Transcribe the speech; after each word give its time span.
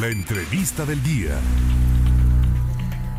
La 0.00 0.08
entrevista 0.08 0.84
del 0.84 1.00
día. 1.04 1.38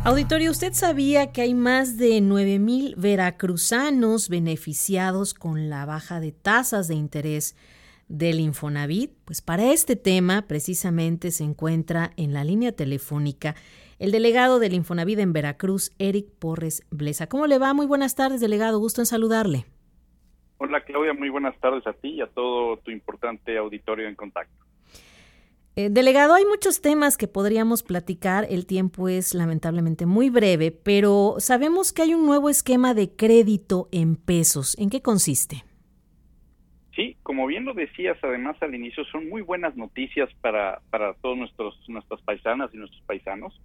Auditorio, 0.04 0.50
¿usted 0.50 0.74
sabía 0.74 1.32
que 1.32 1.40
hay 1.40 1.54
más 1.54 1.96
de 1.96 2.18
9.000 2.18 2.96
veracruzanos 2.98 4.28
beneficiados 4.28 5.32
con 5.32 5.70
la 5.70 5.86
baja 5.86 6.20
de 6.20 6.32
tasas 6.32 6.86
de 6.86 6.94
interés 6.94 7.56
del 8.08 8.40
Infonavit? 8.40 9.10
Pues 9.24 9.40
para 9.40 9.72
este 9.72 9.96
tema 9.96 10.42
precisamente 10.42 11.30
se 11.30 11.44
encuentra 11.44 12.10
en 12.18 12.34
la 12.34 12.44
línea 12.44 12.72
telefónica 12.72 13.54
el 13.98 14.12
delegado 14.12 14.58
del 14.58 14.74
Infonavit 14.74 15.20
en 15.20 15.32
Veracruz, 15.32 15.92
Eric 15.98 16.26
Porres 16.38 16.86
Blesa. 16.90 17.26
¿Cómo 17.26 17.46
le 17.46 17.58
va? 17.58 17.72
Muy 17.72 17.86
buenas 17.86 18.16
tardes, 18.16 18.42
delegado. 18.42 18.78
Gusto 18.80 19.00
en 19.00 19.06
saludarle. 19.06 19.64
Hola 20.58 20.82
Claudia, 20.84 21.14
muy 21.14 21.30
buenas 21.30 21.58
tardes 21.58 21.86
a 21.86 21.94
ti 21.94 22.08
y 22.08 22.20
a 22.20 22.26
todo 22.26 22.76
tu 22.80 22.90
importante 22.90 23.56
auditorio 23.56 24.08
en 24.08 24.14
contacto. 24.14 24.66
Eh, 25.78 25.90
delegado, 25.90 26.32
hay 26.32 26.46
muchos 26.46 26.80
temas 26.80 27.18
que 27.18 27.28
podríamos 27.28 27.82
platicar, 27.82 28.46
el 28.48 28.64
tiempo 28.64 29.10
es 29.10 29.34
lamentablemente 29.34 30.06
muy 30.06 30.30
breve, 30.30 30.70
pero 30.70 31.34
sabemos 31.36 31.92
que 31.92 32.00
hay 32.00 32.14
un 32.14 32.24
nuevo 32.24 32.48
esquema 32.48 32.94
de 32.94 33.14
crédito 33.14 33.86
en 33.92 34.16
pesos. 34.16 34.74
¿En 34.78 34.88
qué 34.88 35.02
consiste? 35.02 35.64
Sí, 36.94 37.18
como 37.22 37.46
bien 37.46 37.66
lo 37.66 37.74
decías 37.74 38.16
además 38.22 38.56
al 38.62 38.74
inicio, 38.74 39.04
son 39.04 39.28
muy 39.28 39.42
buenas 39.42 39.76
noticias 39.76 40.30
para, 40.40 40.80
para 40.88 41.12
todos 41.12 41.36
nuestros, 41.36 41.78
nuestras 41.88 42.22
paisanas 42.22 42.70
y 42.72 42.78
nuestros 42.78 43.02
paisanos. 43.02 43.60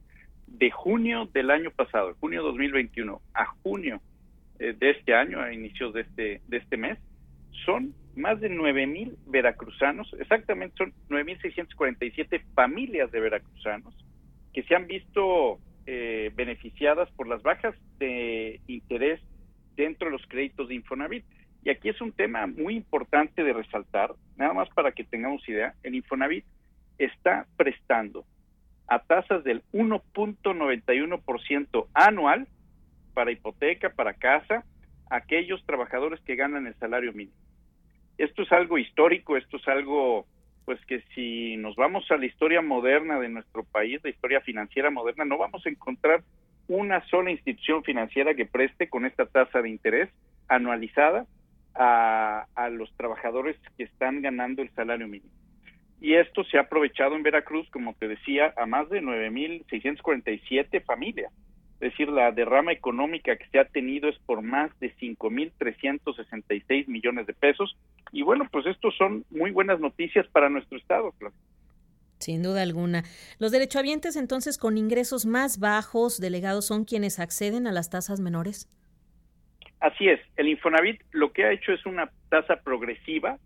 De 0.47 0.69
junio 0.69 1.30
del 1.31 1.49
año 1.49 1.71
pasado, 1.71 2.13
junio 2.19 2.43
2021, 2.43 3.21
a 3.33 3.45
junio 3.63 4.02
eh, 4.59 4.75
de 4.77 4.89
este 4.89 5.16
año, 5.16 5.39
a 5.39 5.53
inicios 5.53 5.93
de 5.93 6.02
este, 6.02 6.41
de 6.45 6.57
este 6.57 6.75
mes, 6.75 6.99
son 7.66 7.93
más 8.15 8.39
de 8.39 8.49
9 8.49 8.88
mil 8.88 9.17
veracruzanos, 9.27 10.13
exactamente 10.19 10.75
son 10.77 10.93
9.647 11.09 12.41
familias 12.53 13.11
de 13.11 13.19
veracruzanos 13.19 13.93
que 14.53 14.63
se 14.63 14.75
han 14.75 14.88
visto 14.88 15.59
eh, 15.85 16.31
beneficiadas 16.35 17.09
por 17.11 17.27
las 17.27 17.41
bajas 17.41 17.75
de 17.99 18.59
interés 18.67 19.21
dentro 19.75 20.08
de 20.08 20.13
los 20.13 20.25
créditos 20.27 20.67
de 20.67 20.75
Infonavit. 20.75 21.25
Y 21.63 21.69
aquí 21.69 21.88
es 21.89 22.02
un 22.02 22.11
tema 22.11 22.47
muy 22.47 22.75
importante 22.75 23.44
de 23.44 23.53
resaltar, 23.53 24.16
nada 24.36 24.53
más 24.53 24.67
para 24.69 24.91
que 24.91 25.03
tengamos 25.03 25.47
idea, 25.47 25.75
el 25.83 25.93
Infonavit 25.95 26.43
está 26.97 27.45
prestando 27.55 28.25
a 28.88 28.97
tasas 28.99 29.43
del 29.43 29.61
1.91% 29.71 31.88
anual 31.93 32.47
para 33.14 33.31
hipoteca, 33.31 33.91
para 33.91 34.14
casa, 34.14 34.66
a 35.09 35.17
aquellos 35.17 35.64
trabajadores 35.66 36.19
que 36.21 36.36
ganan 36.36 36.66
el 36.67 36.75
salario 36.75 37.14
mínimo. 37.14 37.38
Esto 38.17 38.44
es 38.44 38.52
algo 38.52 38.78
histórico, 38.78 39.38
esto 39.38 39.58
es 39.58 39.67
algo, 39.67 40.26
pues 40.66 40.80
que 40.86 41.02
si 41.16 41.58
nos 41.58 41.76
vamos 41.76 42.09
a 42.12 42.17
la 42.17 42.26
historia 42.26 42.62
moderna 42.62 43.20
de 43.20 43.30
nuestro 43.30 43.64
país, 43.64 44.00
la 44.04 44.09
historia 44.09 44.42
financiera 44.42 44.90
moderna, 44.90 45.26
no 45.26 45.38
vamos 45.38 45.66
a 45.66 45.70
encontrar 45.70 46.23
una 46.67 47.06
sola 47.08 47.32
institución 47.32 47.84
financiera 47.84 48.34
que 48.34 48.45
preste 48.45 48.89
con 48.89 49.06
esta 49.06 49.26
tasa 49.26 49.62
de 49.62 49.70
interés 49.70 50.09
anualizada 50.48 51.26
a, 51.76 52.45
a 52.56 52.70
los 52.70 52.92
trabajadores 52.95 53.58
que 53.78 53.84
están 53.84 54.22
ganando 54.22 54.62
el 54.62 54.70
salario 54.72 55.08
mínimo. 55.08 55.32
Y 56.00 56.16
esto 56.16 56.44
se 56.45 56.58
ha 56.58 56.62
aprovechado 56.62 57.16
en 57.16 57.23
Veracruz, 57.23 57.70
como 57.70 57.94
te 57.94 58.08
decía, 58.08 58.54
a 58.58 58.66
más 58.66 58.89
de 58.89 59.02
9.647 59.02 60.84
familias 60.84 61.32
es 61.81 61.89
decir, 61.91 62.09
la 62.09 62.31
derrama 62.31 62.71
económica 62.71 63.35
que 63.35 63.47
se 63.47 63.57
ha 63.57 63.65
tenido 63.65 64.07
es 64.07 64.15
por 64.19 64.43
más 64.43 64.69
de 64.79 64.95
5.366 64.97 66.85
millones 66.85 67.25
de 67.25 67.33
pesos. 67.33 67.75
Y 68.11 68.21
bueno, 68.21 68.47
pues 68.51 68.67
estos 68.67 68.95
son 68.97 69.25
muy 69.31 69.49
buenas 69.49 69.79
noticias 69.79 70.27
para 70.27 70.47
nuestro 70.47 70.77
Estado. 70.77 71.11
Sin 72.19 72.43
duda 72.43 72.61
alguna. 72.61 73.03
Los 73.39 73.52
derechohabientes 73.52 74.15
entonces 74.15 74.59
con 74.59 74.77
ingresos 74.77 75.25
más 75.25 75.59
bajos, 75.59 76.21
delegados, 76.21 76.67
son 76.67 76.85
quienes 76.85 77.19
acceden 77.19 77.65
a 77.65 77.71
las 77.71 77.89
tasas 77.89 78.19
menores. 78.19 78.69
Así 79.79 80.07
es. 80.07 80.19
El 80.37 80.49
Infonavit 80.49 81.02
lo 81.14 81.33
que 81.33 81.45
ha 81.45 81.52
hecho 81.52 81.73
es 81.73 81.83
una 81.87 82.11
tasa 82.30 82.58
progresiva 82.58 83.39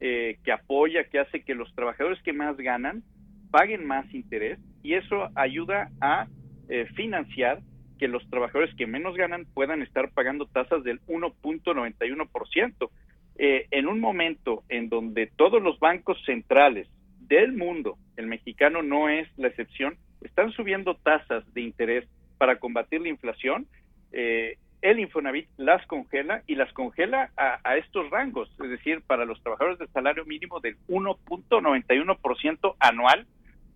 eh, 0.00 0.36
que 0.44 0.52
apoya, 0.52 1.04
que 1.04 1.18
hace 1.18 1.42
que 1.44 1.54
los 1.54 1.74
trabajadores 1.74 2.22
que 2.22 2.34
más 2.34 2.58
ganan 2.58 3.02
paguen 3.50 3.86
más 3.86 4.04
interés 4.12 4.58
y 4.82 4.94
eso 4.94 5.30
ayuda 5.34 5.90
a 6.02 6.28
eh, 6.68 6.86
financiar 6.94 7.62
que 8.00 8.08
los 8.08 8.26
trabajadores 8.30 8.74
que 8.76 8.86
menos 8.86 9.14
ganan 9.14 9.44
puedan 9.52 9.82
estar 9.82 10.10
pagando 10.10 10.46
tasas 10.46 10.82
del 10.82 11.02
1.91%. 11.02 12.90
Eh, 13.36 13.66
en 13.70 13.86
un 13.86 14.00
momento 14.00 14.64
en 14.70 14.88
donde 14.88 15.26
todos 15.36 15.62
los 15.62 15.78
bancos 15.78 16.18
centrales 16.24 16.88
del 17.20 17.52
mundo, 17.52 17.98
el 18.16 18.26
mexicano 18.26 18.82
no 18.82 19.10
es 19.10 19.28
la 19.36 19.48
excepción, 19.48 19.98
están 20.22 20.50
subiendo 20.52 20.94
tasas 20.94 21.44
de 21.52 21.60
interés 21.60 22.08
para 22.38 22.56
combatir 22.56 23.02
la 23.02 23.08
inflación, 23.08 23.66
eh, 24.12 24.56
el 24.80 24.98
Infonavit 24.98 25.46
las 25.58 25.86
congela 25.86 26.42
y 26.46 26.54
las 26.54 26.72
congela 26.72 27.30
a, 27.36 27.60
a, 27.64 27.76
estos 27.76 28.08
rangos, 28.08 28.50
es 28.62 28.70
decir, 28.70 29.02
para 29.06 29.26
los 29.26 29.42
trabajadores 29.42 29.78
de 29.78 29.88
salario 29.88 30.24
mínimo 30.24 30.60
del 30.60 30.78
1.91% 30.88 32.76
anual, 32.80 33.26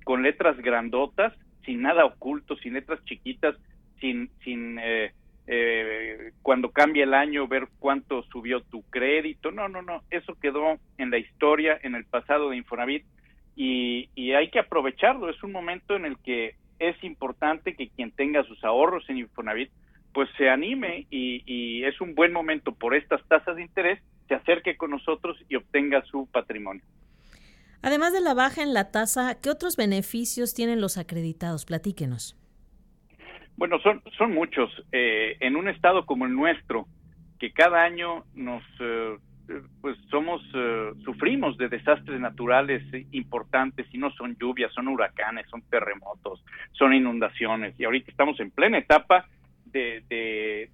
con 0.05 0.23
letras 0.23 0.57
grandotas, 0.57 1.35
sin 1.67 1.83
nada 1.83 2.07
oculto, 2.07 2.57
sin 2.57 2.73
letras 2.73 3.05
chiquitas, 3.05 3.55
sin, 4.05 4.31
sin 4.45 4.79
eh, 4.79 5.13
eh, 5.47 6.33
cuando 6.43 6.71
cambia 6.71 7.05
el 7.05 7.15
año 7.15 7.49
ver 7.49 7.69
cuánto 7.79 8.23
subió 8.25 8.61
tu 8.61 8.83
crédito. 8.91 9.51
No, 9.51 9.69
no, 9.69 9.81
no, 9.81 10.03
eso 10.11 10.35
quedó 10.43 10.79
en 10.99 11.11
la 11.11 11.17
historia, 11.17 11.79
en 11.83 11.95
el 11.95 12.05
pasado 12.05 12.51
de 12.51 12.59
Infonavit 12.59 13.07
y, 13.57 14.11
hay 14.33 14.51
que 14.51 14.59
aprovecharlo. 14.59 15.31
Es 15.31 15.43
un 15.43 15.53
momento 15.53 15.97
en 15.97 16.05
el 16.05 16.19
que 16.19 16.57
es 16.79 17.03
importante 17.03 17.75
que 17.75 17.89
quien 17.89 18.11
tenga 18.11 18.45
sus 18.45 18.63
ahorros 18.63 19.09
en 19.09 19.19
Infonavit 19.19 19.71
pues 20.13 20.29
se 20.37 20.49
anime 20.49 21.07
y 21.11 21.83
es 21.83 22.01
un 22.01 22.15
buen 22.15 22.33
momento 22.33 22.73
por 22.73 22.95
estas 22.95 23.27
tasas 23.27 23.57
de 23.57 23.63
interés, 23.63 24.01
se 24.29 24.35
acerque 24.35 24.77
con 24.77 24.91
nosotros 24.91 25.37
y 25.49 25.57
obtenga 25.57 26.05
su 26.05 26.27
patrimonio. 26.27 26.85
Además 27.83 28.13
de 28.13 28.21
la 28.21 28.33
baja 28.33 28.63
en 28.63 28.75
la 28.75 28.93
tasa, 28.93 29.41
¿qué 29.41 29.51
otros 29.51 29.77
beneficios 29.77 30.55
tienen 30.55 30.81
los 30.81 30.99
acreditados? 30.99 31.65
Platíquenos. 31.65 32.37
Bueno, 33.57 33.79
son, 33.81 34.03
son 34.19 34.33
muchos. 34.33 34.71
Eh, 34.93 35.37
en 35.41 35.57
un 35.57 35.69
estado 35.69 36.07
como 36.07 36.27
el 36.27 36.35
nuestro, 36.35 36.87
que 37.39 37.53
cada 37.53 37.83
año 37.83 38.25
nos, 38.35 38.63
eh, 38.81 39.17
pues 39.81 39.97
somos, 40.11 40.43
eh, 40.55 40.91
sufrimos 41.05 41.57
de 41.57 41.69
desastres 41.69 42.21
naturales 42.21 42.83
importantes, 43.13 43.87
y 43.93 43.99
no 43.99 44.11
son 44.13 44.37
lluvias, 44.37 44.73
son 44.73 44.89
huracanes, 44.89 45.47
son 45.51 45.63
terremotos, 45.71 46.45
son 46.73 46.95
inundaciones, 46.95 47.79
y 47.79 47.85
ahorita 47.85 48.11
estamos 48.11 48.39
en 48.41 48.51
plena 48.51 48.79
etapa 48.79 49.27
de, 49.67 50.03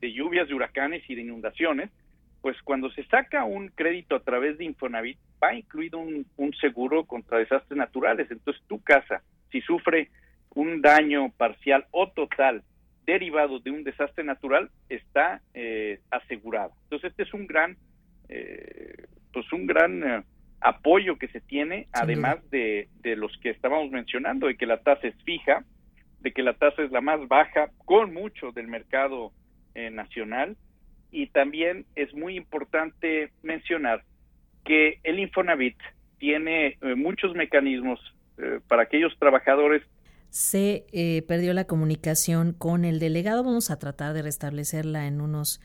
de, 0.00 0.12
lluvias, 0.12 0.48
de 0.48 0.54
huracanes 0.54 1.02
y 1.08 1.14
de 1.14 1.22
inundaciones, 1.22 1.90
pues 2.42 2.60
cuando 2.62 2.90
se 2.90 3.04
saca 3.04 3.44
un 3.44 3.68
crédito 3.68 4.14
a 4.14 4.20
través 4.20 4.56
de 4.56 4.64
Infonavit, 4.64 5.18
va 5.42 5.54
incluido 5.54 5.98
un 5.98 6.54
seguro 6.60 7.04
contra 7.04 7.38
desastres 7.38 7.76
naturales. 7.76 8.30
Entonces, 8.30 8.62
tu 8.66 8.82
casa, 8.82 9.22
si 9.50 9.60
sufre 9.60 10.08
un 10.54 10.80
daño 10.80 11.30
parcial 11.36 11.86
o 11.90 12.08
total 12.10 12.62
derivado 13.12 13.58
de 13.58 13.70
un 13.70 13.84
desastre 13.84 14.24
natural 14.24 14.70
está 14.88 15.40
eh, 15.54 16.00
asegurado. 16.10 16.72
Entonces 16.84 17.10
este 17.10 17.24
es 17.24 17.34
un 17.34 17.46
gran, 17.46 17.76
eh, 18.28 19.06
pues 19.32 19.52
un 19.52 19.66
gran 19.66 20.02
eh, 20.02 20.22
apoyo 20.60 21.18
que 21.18 21.28
se 21.28 21.40
tiene, 21.40 21.88
además 21.92 22.38
de, 22.50 22.88
de, 23.00 23.16
los 23.16 23.36
que 23.38 23.50
estábamos 23.50 23.90
mencionando, 23.90 24.46
de 24.46 24.56
que 24.56 24.66
la 24.66 24.82
tasa 24.82 25.08
es 25.08 25.14
fija, 25.24 25.64
de 26.20 26.32
que 26.32 26.42
la 26.42 26.54
tasa 26.54 26.82
es 26.82 26.90
la 26.92 27.00
más 27.00 27.26
baja 27.28 27.70
con 27.84 28.12
mucho 28.12 28.52
del 28.52 28.68
mercado 28.68 29.32
eh, 29.74 29.90
nacional 29.90 30.56
y 31.10 31.28
también 31.28 31.86
es 31.96 32.12
muy 32.14 32.36
importante 32.36 33.30
mencionar 33.42 34.04
que 34.64 34.98
el 35.02 35.18
Infonavit 35.18 35.78
tiene 36.18 36.76
eh, 36.80 36.94
muchos 36.94 37.34
mecanismos 37.34 37.98
para 38.68 38.84
aquellos 38.84 39.14
trabajadores 39.18 39.82
se 40.30 40.86
eh, 40.92 41.22
perdió 41.26 41.52
la 41.54 41.64
comunicación 41.64 42.52
con 42.52 42.84
el 42.84 42.98
delegado. 42.98 43.44
Vamos 43.44 43.70
a 43.70 43.76
tratar 43.76 44.14
de 44.14 44.22
restablecerla 44.22 45.06
en 45.06 45.20
unos 45.20 45.60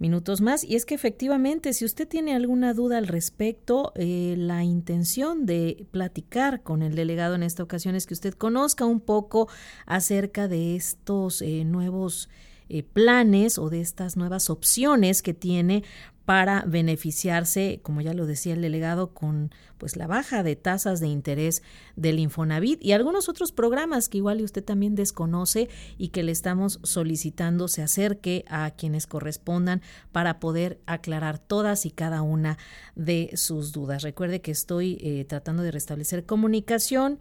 minutos 0.00 0.40
más. 0.40 0.64
Y 0.64 0.76
es 0.76 0.86
que 0.86 0.94
efectivamente, 0.94 1.72
si 1.72 1.84
usted 1.84 2.08
tiene 2.08 2.34
alguna 2.34 2.74
duda 2.74 2.98
al 2.98 3.06
respecto, 3.06 3.92
eh, 3.94 4.34
la 4.36 4.64
intención 4.64 5.46
de 5.46 5.86
platicar 5.90 6.62
con 6.62 6.82
el 6.82 6.94
delegado 6.94 7.34
en 7.34 7.42
esta 7.42 7.62
ocasión 7.62 7.94
es 7.94 8.06
que 8.06 8.14
usted 8.14 8.34
conozca 8.34 8.84
un 8.86 9.00
poco 9.00 9.48
acerca 9.86 10.48
de 10.48 10.74
estos 10.74 11.42
eh, 11.42 11.64
nuevos 11.64 12.28
eh, 12.70 12.82
planes 12.82 13.58
o 13.58 13.68
de 13.68 13.80
estas 13.80 14.16
nuevas 14.16 14.48
opciones 14.48 15.22
que 15.22 15.34
tiene 15.34 15.82
para 16.24 16.62
beneficiarse, 16.64 17.80
como 17.82 18.02
ya 18.02 18.14
lo 18.14 18.24
decía 18.24 18.54
el 18.54 18.62
delegado, 18.62 19.12
con 19.12 19.50
pues 19.78 19.96
la 19.96 20.06
baja 20.06 20.44
de 20.44 20.54
tasas 20.54 21.00
de 21.00 21.08
interés 21.08 21.62
del 21.96 22.20
Infonavit 22.20 22.80
y 22.84 22.92
algunos 22.92 23.28
otros 23.28 23.50
programas 23.50 24.08
que 24.08 24.18
igual 24.18 24.40
usted 24.40 24.62
también 24.62 24.94
desconoce 24.94 25.68
y 25.98 26.10
que 26.10 26.22
le 26.22 26.30
estamos 26.30 26.78
solicitando 26.84 27.66
se 27.66 27.82
acerque 27.82 28.44
a 28.48 28.70
quienes 28.70 29.08
correspondan 29.08 29.82
para 30.12 30.38
poder 30.38 30.80
aclarar 30.86 31.40
todas 31.40 31.84
y 31.84 31.90
cada 31.90 32.22
una 32.22 32.58
de 32.94 33.30
sus 33.34 33.72
dudas. 33.72 34.04
Recuerde 34.04 34.40
que 34.40 34.52
estoy 34.52 34.98
eh, 35.00 35.24
tratando 35.24 35.64
de 35.64 35.72
restablecer 35.72 36.26
comunicación 36.26 37.18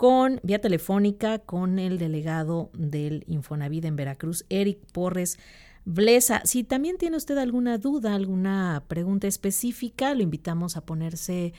con 0.00 0.40
vía 0.42 0.62
telefónica 0.62 1.40
con 1.40 1.78
el 1.78 1.98
delegado 1.98 2.70
del 2.72 3.22
Infonavit 3.26 3.84
en 3.84 3.96
Veracruz, 3.96 4.46
Eric 4.48 4.78
Porres 4.94 5.38
Blesa. 5.84 6.40
Si 6.46 6.64
también 6.64 6.96
tiene 6.96 7.18
usted 7.18 7.36
alguna 7.36 7.76
duda, 7.76 8.14
alguna 8.14 8.82
pregunta 8.88 9.26
específica, 9.26 10.14
lo 10.14 10.22
invitamos 10.22 10.78
a 10.78 10.86
ponerse 10.86 11.52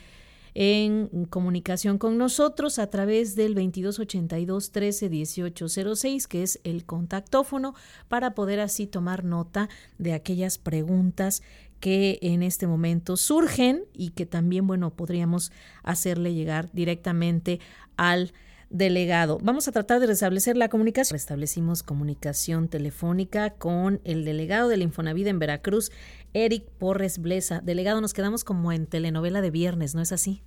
en 0.54 1.26
comunicación 1.26 1.98
con 1.98 2.18
nosotros 2.18 2.80
a 2.80 2.90
través 2.90 3.36
del 3.36 3.54
2282 3.54 4.72
13 4.72 5.24
06, 5.94 6.26
que 6.26 6.42
es 6.42 6.58
el 6.64 6.84
contactófono, 6.84 7.76
para 8.08 8.34
poder 8.34 8.58
así 8.58 8.88
tomar 8.88 9.22
nota 9.22 9.68
de 9.98 10.14
aquellas 10.14 10.58
preguntas 10.58 11.42
que 11.82 12.20
en 12.22 12.44
este 12.44 12.68
momento 12.68 13.16
surgen 13.16 13.82
y 13.92 14.10
que 14.10 14.24
también, 14.24 14.68
bueno, 14.68 14.90
podríamos 14.94 15.50
hacerle 15.82 16.32
llegar 16.32 16.70
directamente 16.72 17.58
al 17.96 18.32
delegado. 18.70 19.40
Vamos 19.42 19.66
a 19.66 19.72
tratar 19.72 19.98
de 19.98 20.06
restablecer 20.06 20.56
la 20.56 20.68
comunicación. 20.68 21.16
Restablecimos 21.16 21.82
comunicación 21.82 22.68
telefónica 22.68 23.50
con 23.50 24.00
el 24.04 24.24
delegado 24.24 24.68
del 24.68 24.82
Infonavida 24.82 25.30
en 25.30 25.40
Veracruz, 25.40 25.90
Eric 26.34 26.62
Porres 26.78 27.18
Blesa. 27.18 27.60
Delegado, 27.60 28.00
nos 28.00 28.14
quedamos 28.14 28.44
como 28.44 28.70
en 28.70 28.86
telenovela 28.86 29.40
de 29.40 29.50
viernes, 29.50 29.96
¿no 29.96 30.02
es 30.02 30.12
así? 30.12 30.40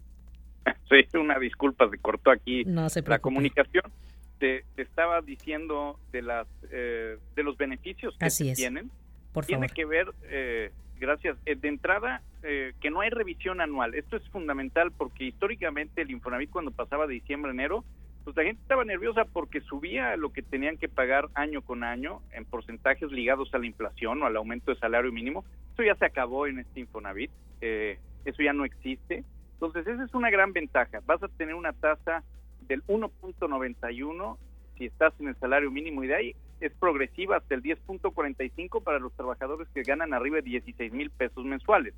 Sí, 0.89 1.17
una 1.17 1.37
disculpa, 1.37 1.89
se 1.89 1.97
cortó 1.97 2.31
aquí 2.31 2.63
la 2.63 3.19
comunicación. 3.19 3.83
Te, 4.39 4.63
estaba 4.77 5.21
diciendo 5.21 5.99
de 6.13 6.21
las 6.21 6.47
eh, 6.71 7.17
de 7.35 7.43
los 7.43 7.57
beneficios 7.57 8.15
que 8.17 8.53
tienen. 8.55 8.89
Por 9.33 9.45
Tiene 9.45 9.67
que 9.67 9.83
ver, 9.83 10.07
eh, 10.29 10.71
gracias, 10.99 11.37
eh, 11.45 11.55
de 11.55 11.67
entrada, 11.67 12.21
que 12.79 12.91
no 12.91 13.01
hay 13.01 13.09
revisión 13.09 13.59
anual. 13.59 13.95
Esto 13.95 14.17
es 14.17 14.29
fundamental 14.29 14.91
porque 14.91 15.23
históricamente 15.23 16.03
el 16.03 16.11
Infonavit 16.11 16.51
cuando 16.51 16.69
pasaba 16.69 17.07
de 17.07 17.15
diciembre 17.15 17.49
a 17.49 17.53
enero 17.55 17.83
pues 18.25 18.35
la 18.35 18.43
gente 18.43 18.61
estaba 18.63 18.83
nerviosa 18.83 19.23
porque 19.25 19.61
subía 19.61 20.17
lo 20.17 20.33
que 20.33 20.41
tenían 20.41 20.77
que 20.77 20.89
pagar 20.89 21.29
año 21.35 21.61
con 21.61 21.83
año 21.83 22.21
en 22.31 22.43
porcentajes 22.43 23.11
ligados 23.11 23.53
a 23.53 23.59
la 23.59 23.67
inflación 23.67 24.21
o 24.21 24.25
al 24.25 24.35
aumento 24.35 24.73
de 24.73 24.79
salario 24.79 25.11
mínimo. 25.11 25.45
Eso 25.73 25.83
ya 25.83 25.95
se 25.95 26.05
acabó 26.05 26.47
en 26.47 26.57
este 26.57 26.79
Infonavit, 26.79 27.29
eh, 27.61 27.99
eso 28.25 28.41
ya 28.41 28.51
no 28.51 28.65
existe. 28.65 29.23
Entonces 29.53 29.85
esa 29.85 30.03
es 30.03 30.13
una 30.15 30.31
gran 30.31 30.53
ventaja. 30.53 31.01
Vas 31.05 31.21
a 31.21 31.27
tener 31.27 31.53
una 31.53 31.73
tasa 31.73 32.23
del 32.61 32.83
1.91 32.87 34.37
si 34.75 34.85
estás 34.85 35.13
en 35.19 35.27
el 35.27 35.35
salario 35.35 35.69
mínimo 35.69 36.03
y 36.03 36.07
de 36.07 36.15
ahí 36.15 36.35
es 36.59 36.71
progresiva 36.73 37.37
hasta 37.37 37.55
el 37.55 37.63
10.45 37.63 38.83
para 38.83 38.99
los 38.99 39.13
trabajadores 39.13 39.67
que 39.73 39.83
ganan 39.83 40.13
arriba 40.13 40.37
de 40.37 40.43
16 40.43 40.93
mil 40.93 41.09
pesos 41.09 41.45
mensuales. 41.45 41.93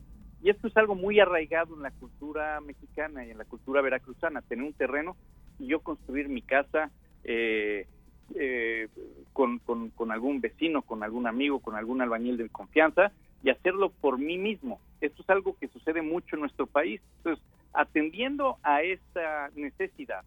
Y 0.42 0.50
esto 0.50 0.66
es 0.66 0.76
algo 0.76 0.96
muy 0.96 1.20
arraigado 1.20 1.76
en 1.76 1.82
la 1.82 1.92
cultura 1.92 2.60
mexicana 2.60 3.24
y 3.24 3.30
en 3.30 3.38
la 3.38 3.44
cultura 3.44 3.80
veracruzana, 3.80 4.42
tener 4.42 4.64
un 4.64 4.74
terreno 4.74 5.16
yo 5.58 5.80
construir 5.80 6.28
mi 6.28 6.42
casa 6.42 6.90
eh, 7.24 7.86
eh 8.34 8.88
con, 9.32 9.58
con, 9.58 10.12
algún 10.12 10.40
vecino, 10.40 10.82
con 10.82 11.02
algún 11.02 11.26
amigo, 11.26 11.58
con 11.58 11.74
algún 11.74 12.00
albañil 12.00 12.36
de 12.36 12.48
confianza 12.48 13.10
y 13.42 13.50
hacerlo 13.50 13.90
por 13.90 14.18
mí 14.18 14.38
mismo. 14.38 14.80
Esto 15.00 15.22
es 15.22 15.30
algo 15.30 15.56
que 15.58 15.68
sucede 15.68 16.02
mucho 16.02 16.36
en 16.36 16.40
nuestro 16.40 16.66
país. 16.66 17.00
Entonces, 17.18 17.44
atendiendo 17.72 18.58
a 18.62 18.82
esta 18.82 19.50
necesidad, 19.56 20.24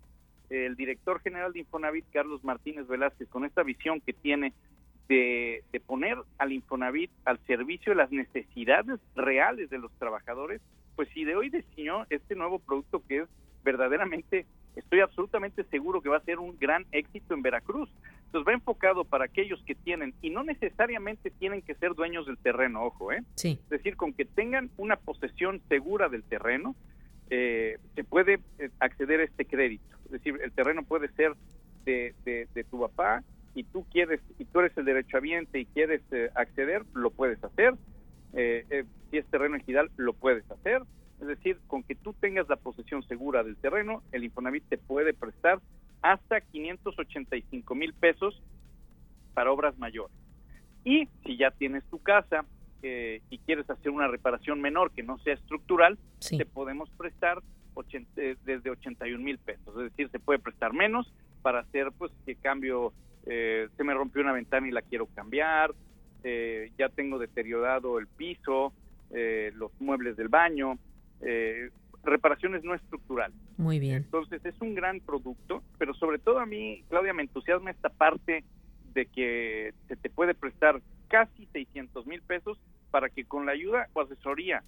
el 0.50 0.76
director 0.76 1.20
general 1.22 1.54
de 1.54 1.60
Infonavit, 1.60 2.06
Carlos 2.12 2.44
Martínez 2.44 2.88
Velázquez, 2.88 3.28
con 3.30 3.46
esta 3.46 3.64
visión 3.64 4.02
que 4.02 4.14
tiene 4.14 4.54
de, 5.08 5.64
poner 5.86 6.18
al 6.38 6.52
Infonavit 6.52 7.12
al 7.26 7.40
servicio 7.48 7.92
de 7.92 7.98
las 7.98 8.12
necesidades 8.12 9.00
reales 9.16 9.70
de 9.70 9.78
los 9.78 9.92
trabajadores, 9.94 10.62
pues 10.96 11.10
si 11.14 11.24
de 11.24 11.36
hoy 11.36 11.50
diseñó 11.50 12.06
este 12.10 12.36
nuevo 12.36 12.60
producto 12.60 13.02
que 13.08 13.20
es 13.20 13.30
verdaderamente, 13.64 14.46
estoy 14.76 15.00
absolutamente 15.00 15.64
seguro 15.66 16.02
que 16.02 16.10
va 16.10 16.18
a 16.18 16.24
ser 16.24 16.40
un 16.40 16.58
gran 16.60 16.86
éxito 16.92 17.34
en 17.34 17.42
Veracruz. 17.42 17.90
Entonces 18.26 18.48
va 18.48 18.54
enfocado 18.54 19.06
para 19.06 19.26
aquellos 19.26 19.62
que 19.64 19.74
tienen, 19.74 20.14
y 20.22 20.30
no 20.30 20.44
necesariamente 20.44 21.32
tienen 21.32 21.62
que 21.62 21.76
ser 21.76 21.94
dueños 21.94 22.26
del 22.26 22.38
terreno, 22.38 22.84
ojo, 22.84 23.12
¿eh? 23.12 23.24
Sí. 23.36 23.60
Es 23.64 23.70
decir, 23.70 23.96
con 23.96 24.14
que 24.14 24.26
tengan 24.26 24.70
una 24.78 24.98
posesión 24.98 25.62
segura 25.70 26.10
del 26.10 26.24
terreno, 26.24 26.76
eh, 27.30 27.78
se 27.96 28.04
puede 28.04 28.40
eh, 28.60 28.70
acceder 28.80 29.22
a 29.22 29.24
este 29.24 29.46
crédito. 29.46 29.98
Es 30.06 30.12
decir, 30.12 30.40
el 30.42 30.52
terreno 30.52 30.84
puede 30.84 31.10
ser 31.10 31.34
de, 31.86 32.14
de, 32.26 32.64
tu 32.66 32.82
papá 32.82 33.24
y 33.56 33.64
tú 33.64 33.86
quieres, 33.92 34.20
y 34.38 34.46
tú 34.46 34.60
eres 34.60 34.78
el 34.78 34.86
derechohabiente 34.86 35.60
y 35.60 35.66
quieres 35.66 36.02
eh, 36.12 36.30
acceder, 36.36 36.84
lo 36.94 37.12
puedes 37.12 37.42
hacer. 37.44 37.76
si 38.34 39.18
es 39.18 39.26
terreno 39.28 39.56
ejidal, 39.56 39.90
lo 39.96 40.14
puedes 40.14 40.50
hacer. 40.52 40.84
Es 41.28 41.38
decir, 41.40 41.60
con 41.68 41.84
que 41.84 41.94
tú 41.94 42.14
tengas 42.14 42.48
la 42.48 42.56
posesión 42.56 43.04
segura 43.04 43.44
del 43.44 43.58
terreno, 43.58 44.02
el 44.14 44.24
Infonavit 44.24 44.64
te 44.70 44.78
puede 44.78 45.14
prestar 45.14 45.60
hasta 46.02 46.40
585 46.40 47.76
mil 47.76 47.94
pesos 47.94 48.42
para 49.34 49.52
obras 49.52 49.78
mayores. 49.78 50.16
Y 50.86 51.10
si 51.26 51.36
ya 51.36 51.52
tienes 51.52 51.84
tu 51.90 52.00
casa 52.00 52.46
eh, 52.82 53.22
y 53.30 53.40
quieres 53.40 53.70
hacer 53.70 53.92
una 53.92 54.08
reparación 54.08 54.62
menor 54.62 54.92
que 54.92 55.04
no 55.04 55.18
sea 55.18 55.34
estructural, 55.34 55.98
te 56.22 56.46
podemos 56.46 56.90
prestar 56.92 57.44
eh, 58.16 58.38
desde 58.46 58.70
81 58.70 59.22
mil 59.22 59.38
pesos. 59.38 59.76
Es 59.76 59.92
decir, 59.92 60.10
se 60.10 60.20
puede 60.20 60.40
prestar 60.40 60.72
menos 60.72 61.14
para 61.42 61.60
hacer, 61.60 61.92
pues, 61.98 62.14
que 62.26 62.36
cambio, 62.36 62.94
eh, 63.26 63.68
se 63.76 63.84
me 63.84 63.94
rompió 63.94 64.22
una 64.22 64.32
ventana 64.32 64.66
y 64.66 64.72
la 64.72 64.82
quiero 64.82 65.08
cambiar, 65.08 65.74
ya 66.78 66.90
tengo 66.90 67.20
deteriorado 67.20 68.00
el 68.00 68.08
piso, 68.08 68.74
los 69.12 69.72
muebles 69.80 70.18
del 70.18 70.28
baño, 70.28 70.78
reparaciones 72.04 72.64
no 72.64 72.74
estructurales. 72.74 73.38
Muy 73.58 73.80
bien. 73.80 73.98
Entonces 73.98 74.44
es 74.46 74.60
un 74.62 74.76
gran 74.76 75.00
producto, 75.02 75.62
pero 75.78 75.94
sobre 75.94 76.20
todo 76.20 76.40
a 76.40 76.46
mí, 76.46 76.84
Claudia, 76.90 77.14
me 77.14 77.24
entusiasma 77.24 77.72
esta 77.72 77.90
parte 77.90 78.44
de 78.94 79.06
que 79.06 79.74
se 79.88 79.96
te 79.96 80.10
puede 80.10 80.34
prestar 80.34 80.82
casi 81.08 81.46
600 81.54 82.06
mil 82.08 82.22
pesos 82.22 82.58
para 82.92 83.10
que 83.10 83.26
con 83.26 83.46
la 83.46 83.52
ayuda 83.52 83.88
o 83.94 84.02
asesoría 84.02 84.64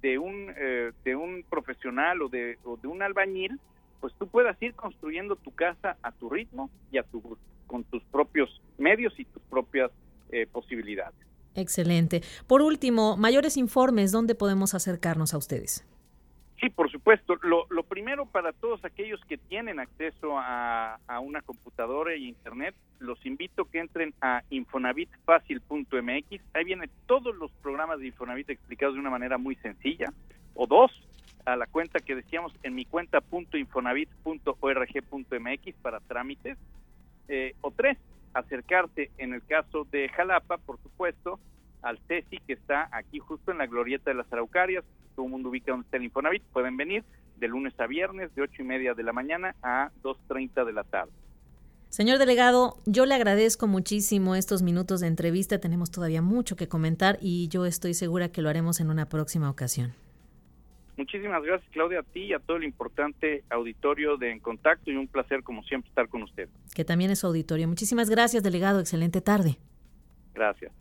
de 0.00 0.18
un, 0.18 0.52
eh, 0.56 0.92
de 1.04 1.16
un 1.16 1.44
profesional 1.48 2.22
o 2.22 2.28
de, 2.28 2.58
o 2.64 2.76
de 2.76 2.88
un 2.88 3.02
albañil, 3.02 3.58
pues 4.00 4.12
tú 4.18 4.26
puedas 4.26 4.60
ir 4.62 4.74
construyendo 4.74 5.36
tu 5.36 5.52
casa 5.52 5.96
a 6.02 6.12
tu 6.12 6.28
ritmo 6.28 6.70
y 6.90 6.98
a 6.98 7.02
tu, 7.02 7.36
con 7.66 7.84
tus 7.84 8.02
propios 8.04 8.60
medios 8.78 9.18
y 9.18 9.24
tus 9.24 9.42
propias 9.42 9.90
eh, 10.30 10.46
posibilidades. 10.46 11.14
Excelente. 11.54 12.22
Por 12.46 12.62
último, 12.62 13.16
mayores 13.16 13.56
informes, 13.56 14.10
¿dónde 14.10 14.34
podemos 14.34 14.74
acercarnos 14.74 15.34
a 15.34 15.38
ustedes? 15.38 15.86
Sí, 16.62 16.70
por 16.70 16.90
supuesto. 16.92 17.34
Lo, 17.42 17.66
lo 17.70 17.82
primero 17.82 18.24
para 18.24 18.52
todos 18.52 18.84
aquellos 18.84 19.20
que 19.24 19.36
tienen 19.36 19.80
acceso 19.80 20.38
a, 20.38 21.00
una 21.20 21.42
computadora 21.42 22.14
y 22.14 22.28
internet, 22.28 22.76
los 23.00 23.26
invito 23.26 23.62
a 23.62 23.68
que 23.68 23.80
entren 23.80 24.14
a 24.20 24.44
infonavitfacil.mx. 24.48 26.40
Ahí 26.54 26.64
vienen 26.64 26.88
todos 27.06 27.34
los 27.34 27.50
programas 27.50 27.98
de 27.98 28.06
Infonavit 28.06 28.48
explicados 28.50 28.94
de 28.94 29.00
una 29.00 29.10
manera 29.10 29.38
muy 29.38 29.56
sencilla. 29.56 30.12
O 30.54 30.68
dos, 30.68 30.92
a 31.46 31.56
la 31.56 31.66
cuenta 31.66 31.98
que 31.98 32.14
decíamos 32.14 32.52
en 32.62 32.76
mi 32.76 32.84
cuenta.infonavit.org.mx 32.84 35.74
para 35.82 35.98
trámites. 35.98 36.58
Eh, 37.26 37.56
o 37.60 37.72
tres, 37.72 37.98
acercarse 38.34 39.10
en 39.18 39.34
el 39.34 39.44
caso 39.44 39.84
de 39.90 40.08
Jalapa, 40.10 40.58
por 40.58 40.80
supuesto, 40.80 41.40
al 41.82 41.98
CESI 42.08 42.38
que 42.46 42.54
está 42.54 42.88
aquí 42.92 43.18
justo 43.18 43.52
en 43.52 43.58
la 43.58 43.66
glorieta 43.66 44.10
de 44.10 44.16
las 44.16 44.32
Araucarias, 44.32 44.84
todo 45.14 45.26
el 45.26 45.32
mundo 45.32 45.50
ubica 45.50 45.72
donde 45.72 45.84
está 45.84 45.96
el 45.96 46.04
Infonavit, 46.04 46.42
pueden 46.52 46.76
venir 46.76 47.04
de 47.38 47.48
lunes 47.48 47.78
a 47.78 47.86
viernes 47.86 48.34
de 48.34 48.42
ocho 48.42 48.62
y 48.62 48.64
media 48.64 48.94
de 48.94 49.02
la 49.02 49.12
mañana 49.12 49.54
a 49.62 49.90
2.30 50.02 50.64
de 50.64 50.72
la 50.72 50.84
tarde. 50.84 51.12
Señor 51.92 52.18
delegado, 52.18 52.78
yo 52.86 53.04
le 53.04 53.14
agradezco 53.14 53.66
muchísimo 53.66 54.34
estos 54.34 54.62
minutos 54.62 55.00
de 55.00 55.08
entrevista. 55.08 55.58
Tenemos 55.58 55.90
todavía 55.90 56.22
mucho 56.22 56.56
que 56.56 56.66
comentar 56.66 57.18
y 57.20 57.48
yo 57.48 57.66
estoy 57.66 57.92
segura 57.92 58.30
que 58.30 58.40
lo 58.40 58.48
haremos 58.48 58.80
en 58.80 58.88
una 58.88 59.10
próxima 59.10 59.50
ocasión. 59.50 59.92
Muchísimas 60.96 61.42
gracias, 61.42 61.70
Claudia, 61.72 62.00
a 62.00 62.02
ti 62.02 62.20
y 62.24 62.32
a 62.32 62.38
todo 62.38 62.56
el 62.56 62.64
importante 62.64 63.44
auditorio 63.50 64.16
de 64.16 64.30
En 64.30 64.40
Contacto 64.40 64.90
y 64.90 64.96
un 64.96 65.08
placer, 65.08 65.42
como 65.42 65.62
siempre, 65.64 65.88
estar 65.88 66.08
con 66.08 66.22
usted. 66.22 66.48
Que 66.74 66.84
también 66.84 67.10
es 67.10 67.24
auditorio. 67.24 67.68
Muchísimas 67.68 68.08
gracias, 68.08 68.42
delegado. 68.42 68.80
Excelente 68.80 69.20
tarde. 69.20 69.58
Gracias. 70.32 70.72